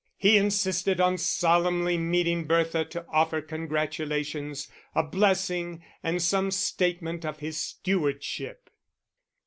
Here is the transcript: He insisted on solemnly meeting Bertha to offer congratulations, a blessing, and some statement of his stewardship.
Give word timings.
He 0.17 0.35
insisted 0.35 0.99
on 0.99 1.19
solemnly 1.19 1.95
meeting 1.95 2.45
Bertha 2.45 2.85
to 2.85 3.05
offer 3.09 3.39
congratulations, 3.39 4.67
a 4.95 5.03
blessing, 5.03 5.83
and 6.01 6.19
some 6.19 6.49
statement 6.49 7.23
of 7.23 7.37
his 7.37 7.61
stewardship. 7.61 8.71